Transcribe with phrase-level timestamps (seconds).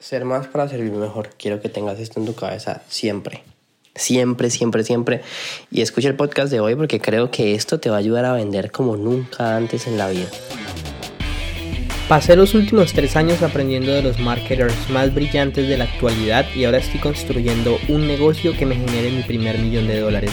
[0.00, 1.28] Ser más para servir mejor.
[1.38, 3.44] Quiero que tengas esto en tu cabeza siempre.
[3.94, 5.20] Siempre, siempre, siempre.
[5.70, 8.32] Y escucha el podcast de hoy porque creo que esto te va a ayudar a
[8.32, 10.28] vender como nunca antes en la vida.
[12.08, 16.64] Pasé los últimos tres años aprendiendo de los marketers más brillantes de la actualidad y
[16.64, 20.32] ahora estoy construyendo un negocio que me genere mi primer millón de dólares.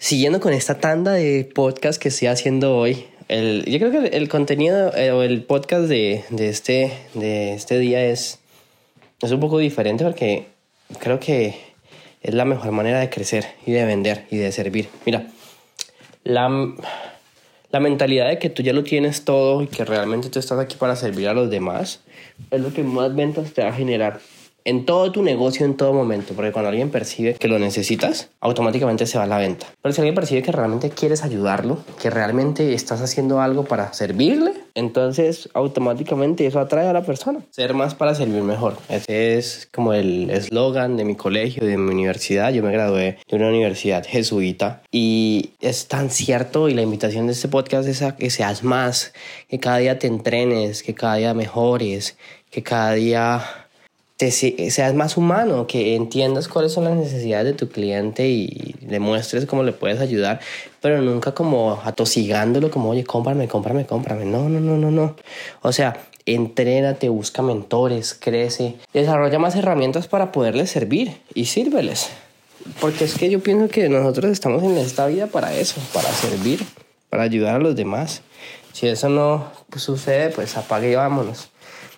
[0.00, 4.28] Siguiendo con esta tanda de podcast que estoy haciendo hoy, el, yo creo que el,
[4.28, 8.38] contenido eh, o el podcast de, de, este, de este día es,
[9.20, 10.46] es un poco diferente porque
[11.00, 11.58] creo que
[12.22, 14.88] es la mejor manera de crecer y de vender y de servir.
[15.04, 15.26] Mira,
[16.22, 16.48] la,
[17.72, 20.76] la mentalidad de que tú ya lo tienes todo y que realmente tú estás aquí
[20.76, 22.02] para servir a los demás
[22.52, 24.20] es lo que más ventas te va a generar
[24.68, 29.06] en todo tu negocio en todo momento, porque cuando alguien percibe que lo necesitas, automáticamente
[29.06, 29.66] se va a la venta.
[29.80, 34.52] Pero si alguien percibe que realmente quieres ayudarlo, que realmente estás haciendo algo para servirle,
[34.74, 37.40] entonces automáticamente eso atrae a la persona.
[37.50, 38.76] Ser más para servir mejor.
[38.90, 42.52] Ese es como el eslogan de mi colegio, de mi universidad.
[42.52, 47.32] Yo me gradué de una universidad jesuita y es tan cierto y la invitación de
[47.32, 49.14] este podcast es a que seas más,
[49.48, 52.18] que cada día te entrenes, que cada día mejores,
[52.50, 53.67] que cada día
[54.18, 59.46] te, seas más humano, que entiendas cuáles son las necesidades de tu cliente y demuestres
[59.46, 60.40] cómo le puedes ayudar,
[60.82, 64.24] pero nunca como atosigándolo, como, oye, cómprame, cómprame, cómprame.
[64.24, 65.14] No, no, no, no, no.
[65.62, 65.96] O sea,
[66.26, 72.10] entrénate, busca mentores, crece, desarrolla más herramientas para poderles servir y sírveles.
[72.80, 76.66] Porque es que yo pienso que nosotros estamos en esta vida para eso, para servir,
[77.08, 78.22] para ayudar a los demás.
[78.72, 81.50] Si eso no sucede, pues apague y vámonos.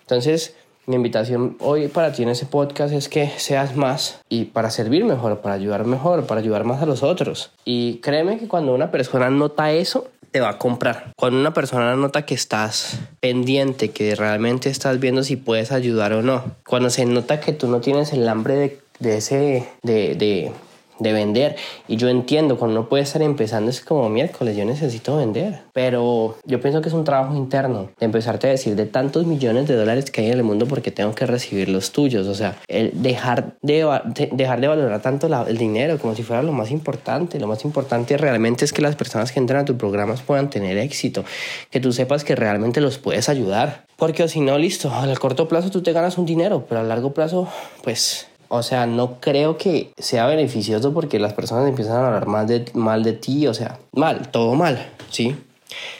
[0.02, 0.54] Entonces,
[0.90, 5.04] mi invitación hoy para ti en ese podcast es que seas más y para servir
[5.04, 7.52] mejor, para ayudar mejor, para ayudar más a los otros.
[7.64, 11.12] Y créeme que cuando una persona nota eso, te va a comprar.
[11.16, 16.22] Cuando una persona nota que estás pendiente, que realmente estás viendo si puedes ayudar o
[16.22, 16.44] no.
[16.66, 20.52] Cuando se nota que tú no tienes el hambre de, de ese, de, de
[21.00, 21.56] de vender.
[21.88, 25.62] Y yo entiendo, cuando uno puede estar empezando es como miércoles, yo necesito vender.
[25.72, 29.66] Pero yo pienso que es un trabajo interno de empezarte a decir de tantos millones
[29.66, 32.28] de dólares que hay en el mundo porque tengo que recibir los tuyos.
[32.28, 33.86] O sea, el dejar de,
[34.32, 37.40] dejar de valorar tanto el dinero como si fuera lo más importante.
[37.40, 40.76] Lo más importante realmente es que las personas que entran a tus programas puedan tener
[40.78, 41.24] éxito.
[41.70, 43.84] Que tú sepas que realmente los puedes ayudar.
[43.96, 47.12] Porque si no, listo, al corto plazo tú te ganas un dinero, pero a largo
[47.12, 47.48] plazo,
[47.82, 52.48] pues o sea, no creo que sea beneficioso porque las personas empiezan a hablar mal
[52.48, 55.36] de, mal de ti, o sea, mal, todo mal, ¿sí?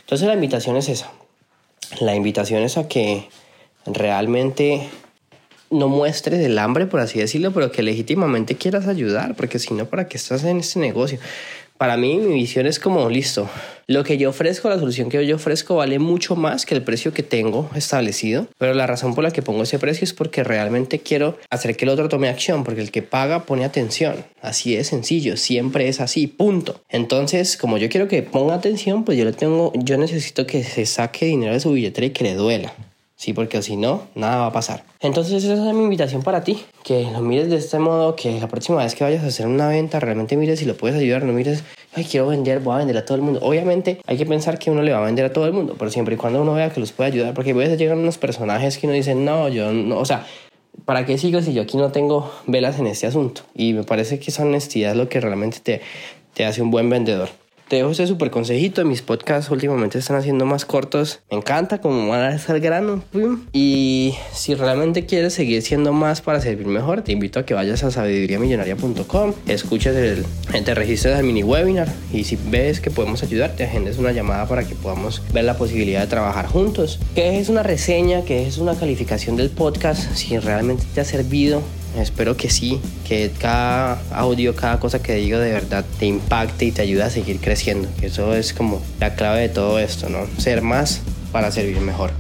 [0.01, 1.13] Entonces la invitación es esa.
[2.01, 3.29] La invitación es a que
[3.87, 4.91] realmente
[5.71, 9.87] no muestres el hambre, por así decirlo, pero que legítimamente quieras ayudar, porque si no,
[9.87, 11.21] ¿para qué estás en este negocio?
[11.81, 13.49] Para mí mi visión es como, listo,
[13.87, 17.15] lo que yo ofrezco, la solución que yo ofrezco vale mucho más que el precio
[17.15, 20.99] que tengo establecido, pero la razón por la que pongo ese precio es porque realmente
[20.99, 24.27] quiero hacer que el otro tome acción, porque el que paga pone atención.
[24.43, 26.83] Así es sencillo, siempre es así, punto.
[26.91, 30.85] Entonces, como yo quiero que ponga atención, pues yo le tengo, yo necesito que se
[30.85, 32.75] saque dinero de su billetera y que le duela.
[33.21, 34.83] Sí, porque si no, nada va a pasar.
[34.99, 38.49] Entonces esa es mi invitación para ti, que lo mires de este modo, que la
[38.49, 41.35] próxima vez que vayas a hacer una venta, realmente mires si lo puedes ayudar, no
[41.35, 43.41] mires, ay, quiero vender, voy a vender a todo el mundo.
[43.43, 45.91] Obviamente hay que pensar que uno le va a vender a todo el mundo, pero
[45.91, 48.79] siempre y cuando uno vea que los puede ayudar, porque a veces llegan unos personajes
[48.79, 50.27] que uno dice, no, yo no, o sea,
[50.87, 53.43] ¿para qué sigo si yo aquí no tengo velas en este asunto?
[53.55, 55.83] Y me parece que esa honestidad es lo que realmente te,
[56.33, 57.29] te hace un buen vendedor.
[57.71, 58.85] Te dejo ese súper consejito.
[58.85, 61.21] Mis podcasts últimamente están haciendo más cortos.
[61.31, 63.05] Me encanta como van a estar grano.
[63.53, 67.85] Y si realmente quieres seguir siendo más para servir mejor, te invito a que vayas
[67.85, 73.63] a sabiduriamillonaria.com, escuches el, te registres al mini webinar y si ves que podemos ayudarte,
[73.63, 76.99] agendes una llamada para que podamos ver la posibilidad de trabajar juntos.
[77.15, 81.63] Que es una reseña, que es una calificación del podcast, si realmente te ha servido
[81.97, 86.73] Espero que sí, que cada audio, cada cosa que digo de verdad te impacte y
[86.73, 87.89] te ayude a seguir creciendo.
[88.01, 90.27] Eso es como la clave de todo esto, ¿no?
[90.39, 91.01] Ser más
[91.33, 92.13] para servir mejor.